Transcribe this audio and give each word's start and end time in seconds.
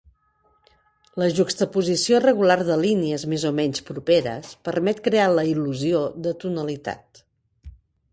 La 1.23 1.25
juxtaposició 1.39 2.21
regular 2.23 2.55
de 2.69 2.77
línies 2.83 3.25
més 3.33 3.45
o 3.49 3.51
menys 3.59 3.83
properes 3.91 4.55
permet 4.69 5.03
crear 5.09 5.27
la 5.41 5.45
il·lusió 5.51 6.01
de 6.29 6.35
tonalitat. 6.45 7.23